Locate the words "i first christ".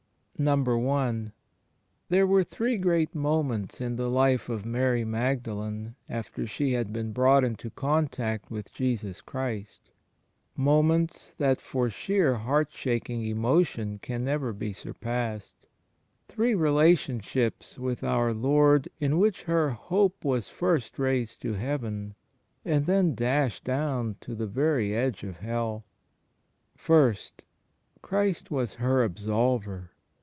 26.77-28.49